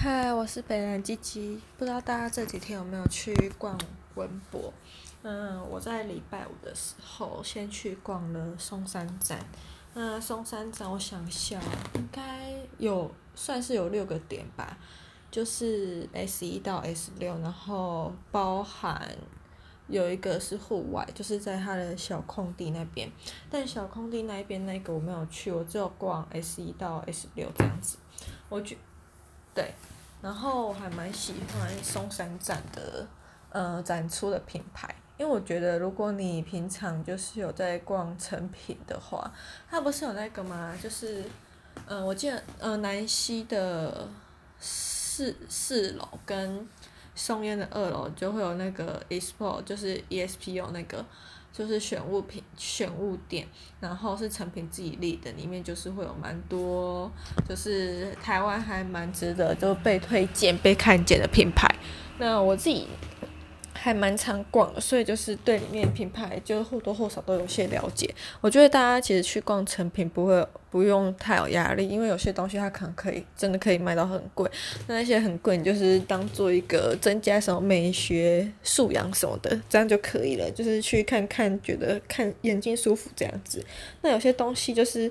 [0.00, 3.76] 嗨，我是北兰鸡鸡，不知道大家这几天有没有去逛
[4.14, 4.72] 文博？
[5.22, 9.44] 嗯，我在礼拜五的时候先去逛了松山站。
[9.94, 11.60] 嗯，松山站我想一下，
[11.94, 14.78] 应该有算是有六个点吧，
[15.32, 19.10] 就是 S 一到 S 六，然后包含
[19.88, 23.10] 有一个是户外，就是在它的小空地那边。
[23.50, 27.98] 但小空地那边那个我没有去，我只有逛 S 一到 S 六这样子。
[28.48, 28.76] 我觉
[29.54, 29.74] 对，
[30.22, 33.06] 然后我还蛮喜欢松山站的，
[33.50, 39.32] 呃，展出的品牌，因为我觉得如果你平常就是有在逛成品的话，
[39.70, 40.76] 它不是有那个吗？
[40.82, 41.24] 就是，
[41.86, 44.08] 呃，我记得，呃，南西的
[44.58, 46.68] 四四楼跟
[47.14, 51.04] 松烟的二楼就会有那个 expo，就是 ESP 有那个。
[51.58, 53.44] 就是选物品、选物店，
[53.80, 57.10] 然后是成品自己立的，里面就是会有蛮多，
[57.48, 61.68] 就是台湾还蛮值得就被推荐、被看见的品牌。
[62.18, 62.86] 那我自己。
[63.88, 68.14] 还蛮常逛的，所以就是对里面品牌就或多或少都有些了解。
[68.42, 74.46] 我觉得大家其实去逛成品不会不用太有压力，因为有些东西它可能可以真的可以卖到很贵。
[74.86, 80.50] 那那些很贵，你就是当做一个增加什么美学素养什么的，这样就可以了。
[80.50, 83.64] 就是去看看，觉得看眼睛舒服这样子。
[84.02, 85.10] 那有些东西就是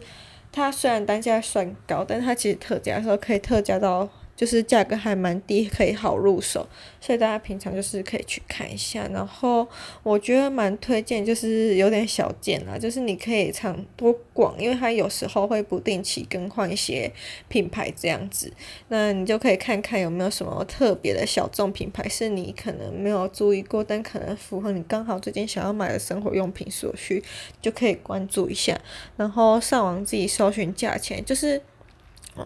[0.51, 4.07] 它虽然单价算高，但它其实特价的时候可以特价到。
[4.37, 6.65] 就是价格还蛮低，可以好入手，
[7.01, 9.07] 所以大家平常就是可以去看一下。
[9.11, 9.67] 然后
[10.03, 17.11] 我觉得蛮推荐，就是有点小件啦，就是你可以常多逛，因为它有时候会不定期更换一些
[17.47, 18.53] 品牌这样子。
[18.89, 27.23] 那你就可以看看有没有什么特别的小众品牌是你可能没有注意过，但可能符合你刚好最近想要买的生活用品所需，
[27.59, 28.79] 就可以关注一下。
[29.15, 31.59] 然后上网自己搜寻价钱，就是。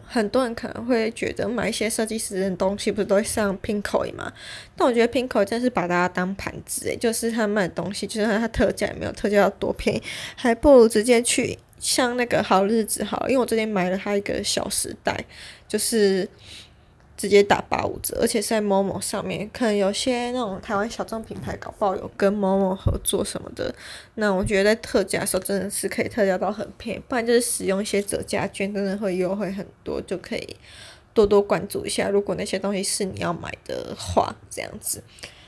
[0.06, 4.32] 很多人可能会觉得买一些设计师的东西不是都会上 p i n k o 吗？
[4.76, 10.04] 但我觉得 Pinkoi 真是把大家当盘子诶，就是他卖的东西，就算他特价也没有特价要多便宜，
[10.36, 15.26] 还不如直接去像那个好日子好，因为我最近买了他一个小时代，
[15.68, 16.28] 就是。
[17.22, 23.72] 直接打八五折，而且是在 Momo 上面，可能有些那种台湾小众品牌搞不好有跟 Momo 合作什么的。
[24.16, 30.58] 那我觉得在特价的时候真的是可以特价到很便宜，不然就是使用一些折价券，真的会优惠很多，就可以
[31.14, 32.10] 多多关注一下。
[32.10, 35.04] 如果那些东西是你要买的话，这样子，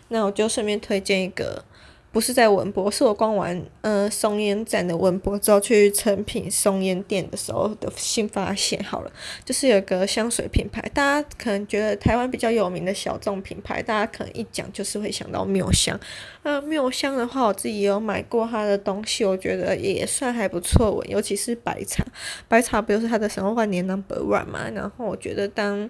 [0.09, 1.65] 那我就顺便推荐一个。
[2.13, 8.81] 不是在文博，是我逛完呃松烟站的文博之后去诚品松烟店的时候的新发现。
[8.83, 9.11] 好了，
[9.43, 15.99] 就是有个香水品牌，大家可能觉得台湾比较有名的小众品牌，大家可能一讲就是会想到妙香。
[16.43, 22.05] 呃，妙香的话，我自己也有买过它的东西，我觉得也算还不错闻，尤其是白茶，
[22.47, 24.69] 白茶不就是它的什么万年 Number One 嘛？
[24.69, 25.89] 然后我觉得当。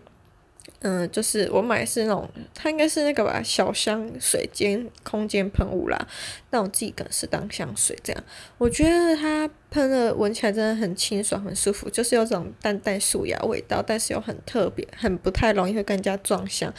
[0.80, 6.08] 嗯，就是我买是那种，它应该是那个吧，小香水间空间喷雾啦。
[6.52, 8.24] 那我自己可能是当香水这样，
[8.58, 16.74] 我觉得它喷的闻起来真的很清爽，很舒服，就是有种淡淡树芽味道，但是又很特别，很不太容易会跟人家撞香。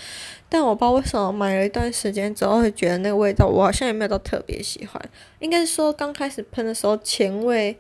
[0.51, 5.03] 但我不知道为什么买了一段时间之后会觉得那个味道，我好像也没有到特别喜欢。
[5.39, 7.79] 应该是说刚开始喷的时候前味。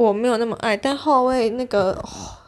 [0.00, 2.02] 我没有那么爱，但后味那个、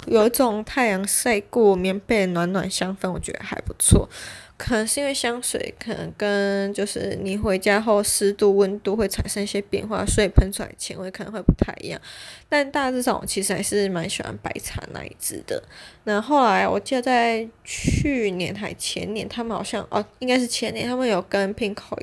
[0.06, 4.08] 有一种太阳晒过棉被暖暖香氛，我觉得还不错。
[4.56, 12.00] 可能是因为香水，可能跟就是你回家后湿度、温度会产生一些变化，所以喷出来前味可能会不太一样。
[12.48, 15.62] 但大致上，我其实还是蛮喜欢白茶那一支的。
[16.04, 21.98] 那后来我记得在去年还前年，他们好像哦，应该是前年，他们有跟 Pinko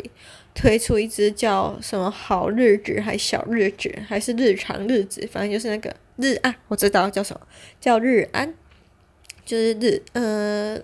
[0.59, 7.47] 推出一支叫什么好日子，还小日子，还是日常日子，反正就是那个日啊，我知道叫什么，
[7.79, 8.53] 叫日安，
[9.45, 10.77] 就是日呃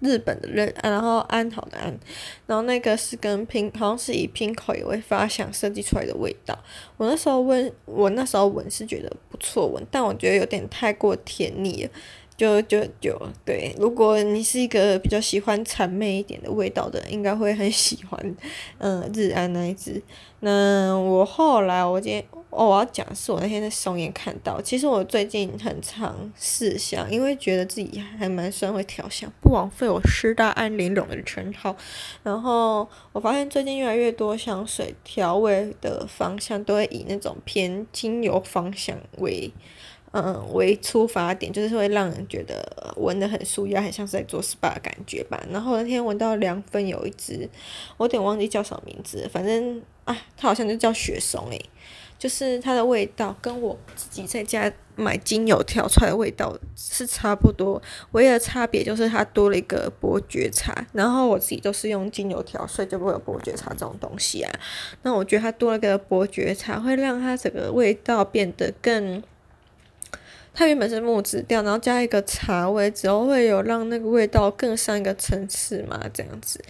[0.00, 1.98] 日本的日，然后安好的安，
[2.46, 6.58] 然后那个是跟拼好像是以 Pinkoi 为发想设计出来的味道。
[6.96, 11.90] 我那时候闻，我那时候闻是觉得不错闻，但我觉得有点太过甜腻了。
[12.34, 18.36] 就就就对，如果你是一个比较喜欢谄媚一点的味道的，应该会很喜欢，
[18.78, 20.02] 嗯，日安那一只。
[20.40, 22.24] 那我后来我今天，
[22.54, 31.74] 哦，我要讲的是我那天在松烟看到，其实我最近很常试香，因为觉得自己还蛮算会调香，不枉费我师大安玲珑的称号。
[32.22, 39.50] 然后我发现最近越来越多香水调味的方向都会以那种偏精油方向为。
[40.14, 45.42] 嗯，为出发点就是会让人觉得闻得很舒压，很像是在做 SPA 的感觉吧。
[45.50, 47.48] 然后那天闻到凉粉有一支，
[47.96, 51.58] 我有点忘记叫什么名字，反正啊，它好像就叫雪松诶，
[52.22, 57.82] 就是它的味道跟我自己在家买精油调出来的味道是差不多，
[58.12, 60.86] 唯一的差别就是它多了一个伯爵茶。
[60.92, 64.52] 然后我自己都是用精油调，所以就不会有伯爵茶这种东西啊。
[65.02, 69.20] 那我觉得它多了个伯爵茶，会让它整个味道变得更。
[70.54, 76.62] 它原本是木质调，然后加一个茶味，之后会有让那个味道更上一个层次嘛，这样子，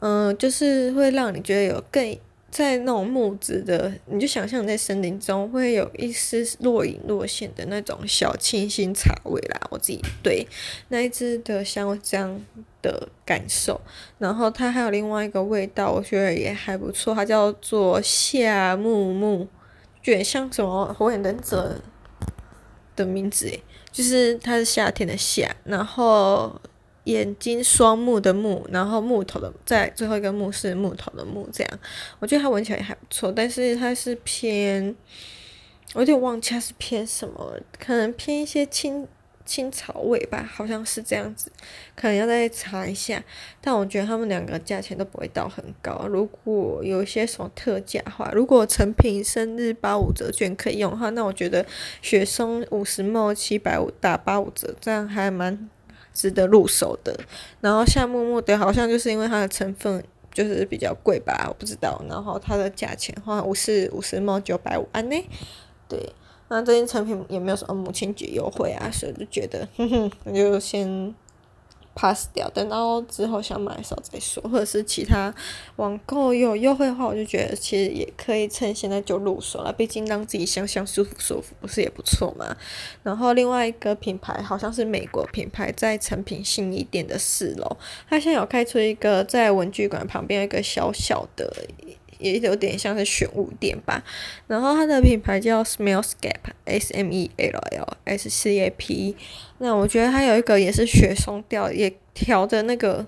[0.00, 2.18] 嗯、就是会让你觉得有更
[2.50, 9.60] 在那种木质的，你就想象在森林中会有一丝若隐若现的那种小清新茶味啦。
[9.70, 10.46] 我自己对
[10.88, 12.40] 那一支的香味这样
[12.82, 13.80] 的感受，
[14.18, 19.48] 然后它还有另外一个味道，我觉得也还不错，它叫做夏木木，
[20.04, 21.80] 有点像什么火影忍者。
[22.96, 26.60] 的名字诶，就是它是夏天的夏，然后
[27.04, 31.78] 眼睛双目的目，然后木头的在最后一个木是木头的木，这样
[32.18, 34.94] 我觉得它闻起来还不错，但是它是偏，
[35.94, 39.06] 我有点忘记它是偏什么，可能偏一些青。
[39.46, 41.50] 青草味吧，好像是这样子，
[41.96, 43.20] 可能要再查一下。
[43.60, 46.06] 但我觉得他们两个价钱都不会到很高。
[46.06, 51.66] 如果有一些什么特价的话，如果成品生日八五折券可以用的话，那我觉得
[52.00, 55.68] 雪松五十 ml 七百五打八五折，这样还蛮
[56.12, 57.18] 值得入手的。
[57.60, 60.02] 然后夏木木的好像就是因为它的成分
[60.32, 62.02] 就是比较贵吧，我不知道。
[62.08, 65.16] 然后它的价钱的话五十五十毛九百五安呢，
[65.88, 66.12] 对。
[66.52, 71.14] 那这件成品也没有什么母亲节优惠啊，所以就觉得，哼哼，那就先
[71.94, 75.34] pass 掉，等到之后想买的时候再说，或者是其他
[75.76, 82.56] 网购有优惠的话，我就觉得其实也可以趁现在就入手了，毕竟让自己香香舒服舒服，不是也不错嘛。
[83.02, 87.76] 然后另外一个品牌好像是美国品牌，在成品信义店的四楼，
[88.08, 91.66] 它现在有开出一个在文具馆旁边一个小小的。
[92.20, 94.02] 也有点像是选物店吧，
[94.46, 99.16] 然后它的品牌叫 Smellscape，S M E L L S C A P。
[99.58, 103.06] 那我觉得它有一个也是雪松调，也调的那个，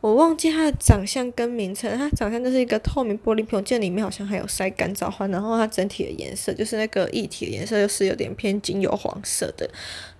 [0.00, 1.96] 我忘记它的长相跟名称。
[1.98, 5.26] 它长相就是一个透明玻璃瓶，我记得里面好像还有晒干燥花。
[5.26, 9.68] 然后它整体的颜色就是那个液体的颜色，就是有点偏精油黄色的。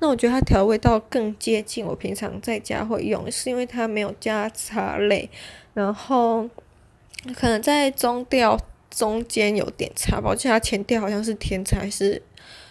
[0.01, 5.31] 那我觉得它调味道更接近我平常在家会用，是因为它没有加茶类，
[5.75, 6.49] 然后。
[7.35, 8.59] 可能在中调
[8.91, 12.23] 中间有点差吧，我记得它前调好像是甜才是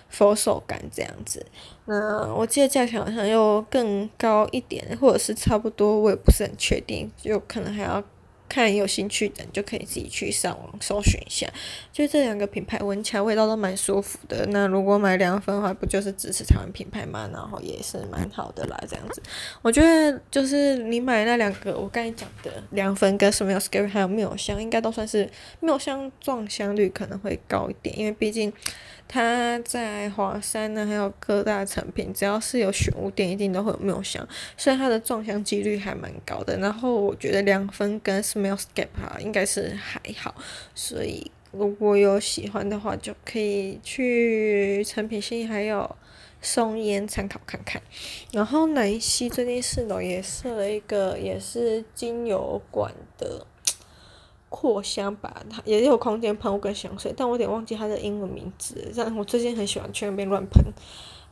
[0.10, 1.46] 佛手柑这样子。
[1.86, 8.04] 那我记得价钱好像又更高一点，或者是差不多，我也不是很确定，就可能还要。
[8.56, 11.46] 看有兴趣的，你就可以自己去上网搜寻一下。
[11.92, 14.46] 就这两个品牌闻起来味道都蛮舒服的。
[14.46, 17.30] 那如果买凉粉的话，不就是支持台湾品牌吗？
[17.34, 19.22] 然后也是蛮好的啦，这样子。
[19.62, 25.30] 我觉得就是你买那两个，我刚才讲的凉粉跟 Smellscape 还有妙香，应该都算是
[25.60, 28.54] 妙香撞香率可能会高一点，因为毕竟。
[29.08, 36.58] 它在华山呢，还有各大成品，只要是有选物店，一定都会有妙香，所以它的撞香几率还蛮高的。
[36.58, 40.36] 然后我觉得凉风跟 Smellscape 哈应该是还好，
[40.74, 45.96] 所以如果有喜欢的话，就可以去成品信还有
[46.42, 47.82] 松烟参考看看。
[48.34, 53.46] 然后南西最近四楼也设了一个，也是精油馆的。
[54.58, 58.90] 扩香吧，它也有空间喷雾跟香水，但我有点忘记它的英文名字。
[58.96, 60.64] 但我最近很喜欢去那边乱喷，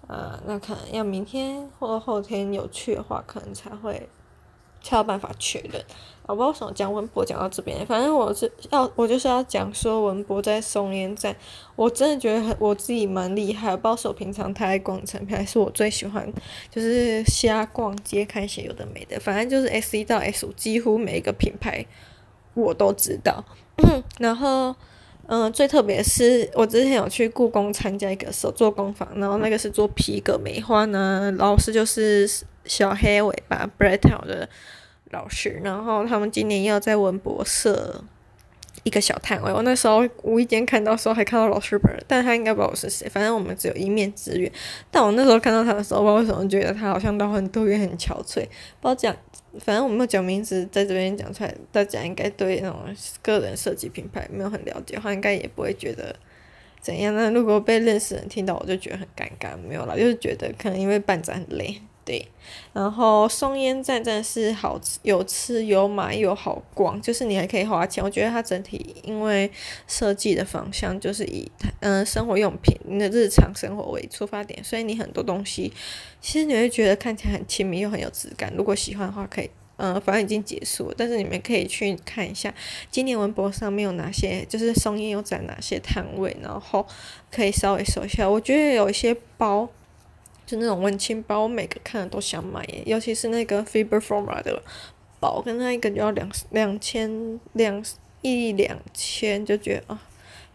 [0.07, 4.09] 啊、呃，那可能要明天或后天有去的话，可能才会
[4.81, 5.81] 才有办法确认。
[6.27, 11.33] 我不知道为什么讲文博讲到这边，反正我是要我就是要讲说文博在松烟站，
[11.77, 13.71] 我真的觉得很我自己蛮厉害。
[13.77, 16.29] 不知道是我平常太爱逛成品，还是我最喜欢
[16.69, 21.85] 就是瞎逛街看一些有的没的，反正就是 S 一到 S 五几乎每一个品牌。
[22.53, 23.43] 我都知道，
[24.19, 24.75] 然后，
[25.27, 32.29] 嗯，最特别是我之前有去故宫参加一个手作工坊，然后那个是做皮革梅花呢，老师就是
[32.65, 34.47] 小黑尾巴 Bretta 的
[35.11, 38.03] 老师，然后他们今年要在文博设。
[38.83, 44.51] 一个小摊位，我那时候无意间看到时候还看到老师本人，但他应该不知道我是谁，反正我们只有一面之缘。
[44.91, 48.45] 但我那时候看到他的时候，不知道为什么觉得他好像都很多元、很憔悴。
[48.81, 49.15] 不知道讲，
[49.59, 52.77] 反正我没有讲名字，在这边讲出来，大家应该对那种
[53.21, 56.13] 个人设计品牌没有很了解的话，应该也不会觉得
[56.81, 57.15] 怎样。
[57.15, 59.55] 那如果被认识人听到，我就觉得很尴尬。
[59.57, 61.81] 没有啦，就是觉得可能因为办展很累。
[62.05, 62.27] 对，
[62.73, 68.03] 然后松烟站真的是好吃，有吃有买又好逛，就是你还可以花钱。
[68.03, 69.49] 我觉得它整体因为
[69.87, 75.71] 设计的方向就是以嗯、生活用品、你的日常生活为出发点，所以你很多东西
[76.19, 78.53] 其实你会觉得看起来很亲民又很有质感。
[78.57, 82.53] 如果喜欢的话，可以嗯，反正已经结束了，但是你们可以去看一下
[82.91, 86.85] 今年文博上面有哪些，就是松烟有展哪些摊位，然后
[87.31, 88.29] 可以稍微搜一下。
[88.29, 89.67] 我觉得有一些包，
[90.53, 94.61] 就那种文青包，我每个看了都想买耶，尤其是那个 Fiber Forma 的
[95.19, 97.83] 包，跟那一个就要两两千两
[98.21, 100.01] 一两千，就觉得啊，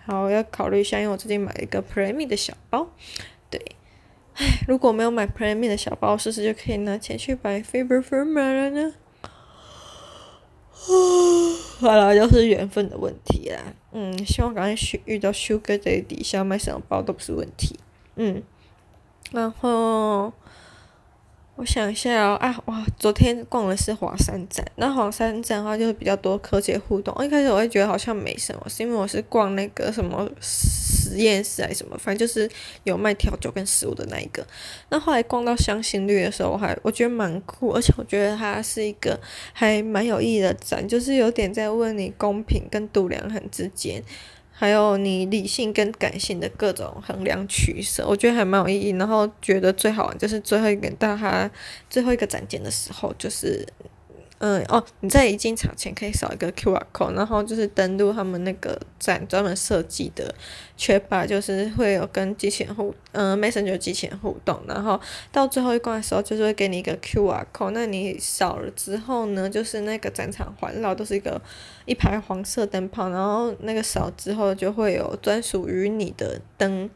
[0.06, 2.88] 好要考虑一下，因为我最近买一个 Premi 的小包，
[3.50, 3.60] 对。
[4.34, 8.94] 唉，如果没有买 Premi 的小包，是不是就可以拿钱去买 Fiber Forma 了呢？
[11.80, 13.74] 好了，又是缘分的问题啦。
[13.90, 17.80] 嗯，希望赶快遇遇到 Sugar Daddy，想买什么包都不是问题。
[18.14, 18.42] 嗯，
[19.32, 20.32] 然后。
[21.60, 22.86] 我想一下哦，啊哇！
[22.96, 27.12] 昨天逛的是华山展，那华山展的话就是比较多科技互动。
[27.24, 32.48] 一开始我会觉得好像没什么，是因为我是逛那个什么实验室还是什么，反正就是
[32.84, 34.46] 有卖调酒跟食物的那一个。
[34.90, 39.18] 那后来逛到香辛绿的时候，我还我觉得蛮酷，而且我觉得它是一个
[39.52, 44.00] 还蛮有意义的展，就是有点在问你公平跟度量衡之间。
[44.58, 48.90] 还有你理性跟感性的各种衡量取舍，我觉得还蛮有意义。
[48.90, 51.48] 然后觉得最好玩就是最后一个到他
[51.88, 53.64] 最后一个展件的时候，就是。
[54.40, 60.32] 嗯哦，你在一进场前可以扫一个 QR code，然后就是登录他们那个站专门设计的
[60.76, 65.00] 缺吧，就是会有跟机器人互，嗯，Messenger 机器人互动，然后
[65.32, 71.40] 到最后一关的时候，就是会给你一个 QR code，那你扫了之后呢，就是那个展场环绕都是一个
[71.84, 76.88] 一排黄色灯泡，然后那个扫之后就会有专属于你的灯。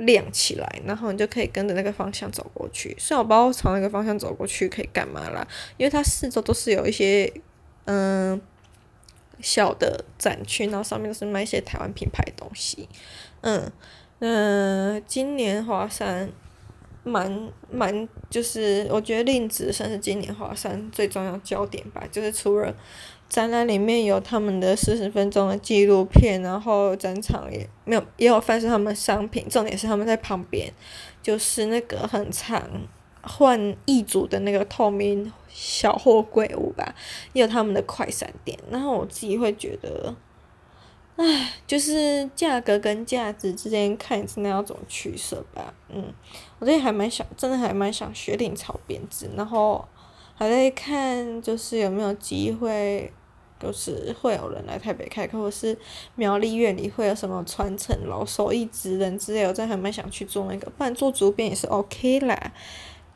[0.00, 2.94] 亮起来，然后你就可以跟着那个方向走过去。
[2.98, 7.32] 虽然我不知道朝那个方向走过去可以干嘛啦，因为它四周都是有一些
[7.84, 8.40] 嗯
[9.40, 12.88] 小的展区，然后上面都是卖一些台湾品牌的东西。
[13.42, 13.70] 嗯
[14.20, 16.30] 嗯，今年华山
[17.04, 22.74] 蛮蛮就是我觉得令子算是今年华山最重要焦点吧，就是除了。
[23.30, 29.48] 展览里面有他们的四十分钟的纪录片，然后展场也没有，也有贩售他们商品。
[29.48, 30.72] 重点是他们在旁边，
[31.22, 32.60] 就是那个很长
[33.22, 36.92] 换一组的那个透明小货柜屋吧，
[37.32, 38.58] 也有他们的快闪店。
[38.68, 40.12] 然后我自己会觉得，
[41.14, 45.72] 唉，就是价格跟价值之间看真的要怎么取舍吧。
[45.88, 46.12] 嗯，
[46.58, 49.86] 我最近还蛮想，真的还蛮想学领草编织，然后
[50.34, 53.12] 还在看就是有没有机会。
[53.60, 55.76] 就是会有人来台北开课，或是
[56.14, 62.52] 苗栗院里会有什么传承老手艺职人之类，我真的还蛮想去做那个，不然做主编也是 OK 啦。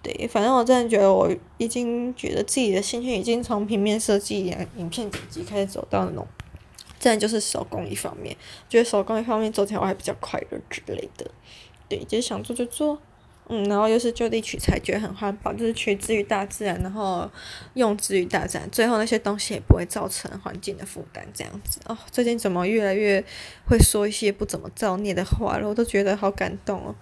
[0.02, 6.26] 对，反正我真的觉得我已经觉得自己的兴趣已经从平面设计、影片剪辑开始走到那种，
[7.00, 8.36] 真的就是手工一方面，
[8.68, 11.30] 觉得手工一方面做起来我还比较快乐之类的。
[11.88, 12.98] 对，就是想做就做。
[13.48, 17.30] 嗯，然后又是就地取材，觉得很环保，就是取之于大自然，然后
[17.74, 21.96] 用之于大自然，最后那些东西也不会造成环境的负担，这样子哦。
[22.10, 23.22] 最近怎么越来越
[23.68, 26.94] 会说一些不怎么造孽的话了，我都觉得好感动哦。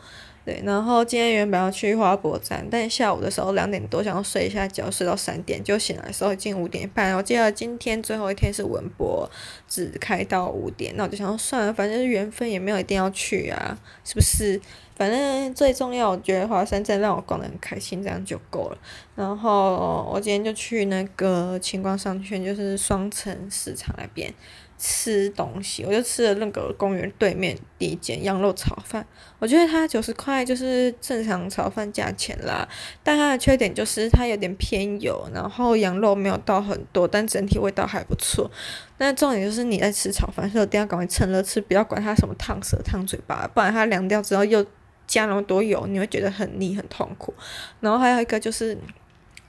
[0.45, 7.17] 对，然后今天原本要去花博展，但下午的时候两点多想要睡一下觉，睡到三点就醒来的时候已经五点半。
[7.17, 9.31] 我记得今天最后一天是文博，
[9.69, 14.61] 只开到五点，那我就想说算了，反正缘分也没有一定要去啊，是不是？
[14.95, 18.79] 反正最重要，我觉得华山站让我逛得很开心，这样就够了。
[19.17, 24.33] 然后我今天就去那个晴光商圈，就是双城市场那边
[24.79, 25.85] 吃东西。
[25.85, 29.05] 我就吃了那个公园对面第一间羊肉炒饭，
[29.39, 32.69] 我觉得它九十块就是正常炒饭价钱啦。
[33.03, 38.51] 但它的缺点就是它有点偏油，然后羊肉没有到很多，但整体味道还不错。
[38.97, 44.65] 但重点就是你在吃炒饭的时候，一定要赶快趁热吃，不要管它什么烫舌烫嘴巴，不然它凉掉之后又。
[45.13, 47.35] 加那么多油，你会觉得很腻很痛苦。
[47.81, 48.79] 然后还有一个就是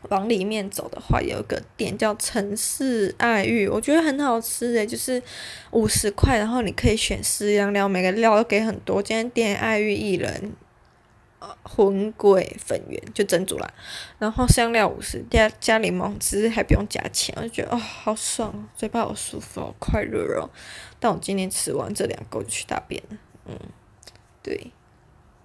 [0.10, 5.24] 往里面走的话，有一个店叫城市爱玉，我觉得很好吃诶，就是
[5.72, 9.02] 五十块，然后你可以选四样料，每个料都给很多。
[9.02, 10.52] 今天点爱玉一人，
[11.40, 13.74] 呃，魂桂粉圆就蒸煮啦，
[14.20, 20.50] 然后香料五十，加加柠檬汁还不用加钱，我就觉得哦好爽，嘴巴好舒服，好快乐哦。
[21.00, 23.58] 但我今天吃完这两个我就去大便了，嗯，
[24.42, 24.72] 对。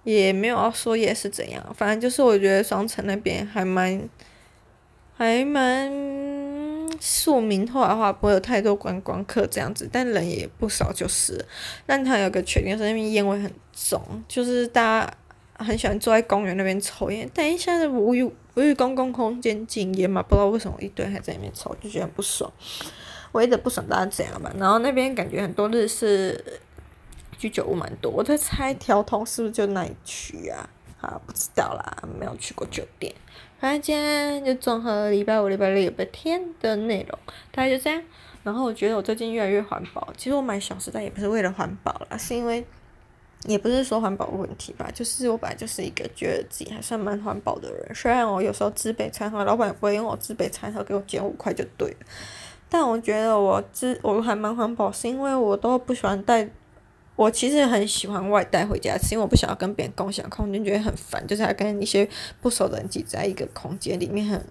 [0.03, 4.09] 也没有要说也是怎样，反正就是我觉得双城那边还蛮，
[5.15, 5.91] 还蛮
[6.99, 11.45] 庶民化的话，不会有太多观光客这样子，但人也不少就是。
[11.85, 15.13] 但它有个缺点是那边烟味很重，就是大家
[15.65, 17.29] 很喜欢坐在公园那边抽烟。
[17.33, 22.51] 但一下子无语无语公共空间禁烟嘛，不知道为什么一堆还在那边抽，就觉得不爽。
[23.33, 26.43] 唯一的不爽大家这样吧，然后那边感觉很多日式。
[27.39, 30.69] 居酒屋蛮多，我在猜条通是不是就那一区啊？
[30.99, 33.15] 啊，不知道啦，没有去过酒店。
[33.57, 37.17] 反正今天就综合礼拜五、礼拜六、礼拜天的内容，
[37.51, 38.03] 大概就这样。
[38.43, 40.09] 然后我觉得我最近越来越环保。
[40.17, 42.65] 其实我买小时代也不是为了环保啦，是因为
[43.45, 47.95] 也不是说环保问题吧，就是我本来就是一个觉得自己还算蛮环保的人。
[47.95, 51.97] 虽然我有时候自备餐盒，老板也不会用我自备餐盒给我减五块就对了。
[52.67, 56.49] 但我觉得我自我还蛮环保，是因为我都不喜欢带。
[57.19, 62.07] 我其实很喜欢外带回家吃，因为我不想要跟别人共享空间，觉得很烦，就是要跟一些
[62.41, 64.41] 不熟的人挤在一个空间里面，很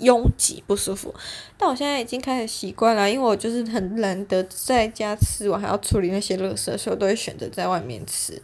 [0.00, 1.14] 拥挤不舒服。
[1.56, 8.42] 但我现在已经开始习惯了，因为我就是很难得在家吃完还要处理那些垃圾，所以我都会选择在外面吃。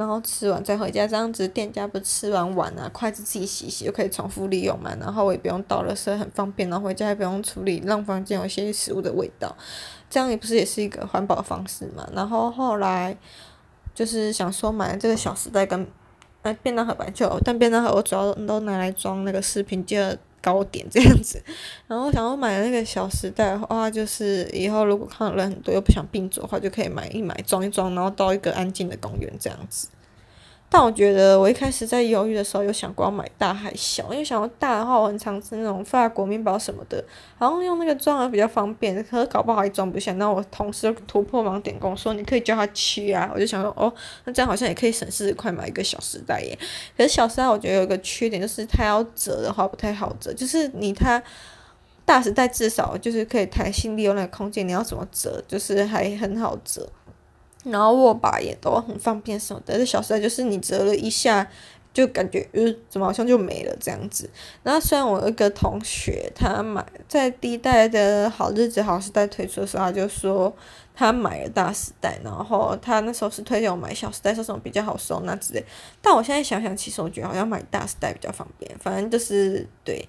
[0.00, 4.96] 然后吃完再回家，这样子店家不吃完碗啊，筷子自己洗洗就可以重复利用嘛。
[4.98, 6.70] 然后我也不用倒了，所以，很方便。
[6.70, 9.54] 然后回家也不用处理让房间有一些食物的味道，
[10.08, 12.08] 这样也不是也是一个环保方式嘛。
[12.14, 13.14] 然后后来
[13.94, 15.86] 就是想说买这个小时代跟
[16.40, 19.98] 哎便当盒吧，就但便当盒我主要都拿来装那个食品就
[20.42, 21.42] 糕点这样子。
[21.86, 29.88] 然后想要买那个小时代的话，就是以后如果看到人很多又不想并走的话，就可以买一买装一装，然后到一个安静的公园这样子。
[30.72, 37.04] 但我觉得我一开始在犹豫的时候有想过要买大还小，因为想要大的话，我很常吃那种法国面包什么的，
[37.40, 40.12] 然后用那个装还比较方便，可是搞不好也装不下。
[40.12, 43.92] 那我同事突破盲点跟我说，你可以叫他切啊，我就想说哦，
[44.24, 46.56] 那这样好像也可以省四十块买一个小时代耶。
[46.96, 51.20] 可是小时代我觉得有一个缺点就是它要折的话不太好折，就是你它
[52.04, 56.88] 大时代至少就是可以弹性利用那个空间，你要怎么折就是还很好折。
[57.64, 61.46] 然后握把也都很方便什么的，这小时代就是你折了一下，
[61.92, 64.30] 就感觉呃怎么好像就没了这样子。
[64.62, 70.50] 然后虽然我有一个同学他买在第一代的好日子好时代推出的时候，他就说
[70.94, 75.62] 他买了大时代，然后他那时候是推荐我买小时代，说什么比较好收纳之类。
[76.00, 80.08] 但我现在想想，其实我觉得好像买大时代比较方便，反正就是对。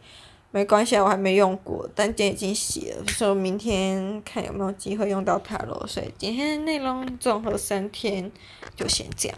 [0.52, 5.86] 没关系，我还没用过，但今天已经洗了，所以明天看有没有机会用到它咯。
[5.88, 8.30] 所以今天的内容综合三天
[8.76, 9.38] 就先这样。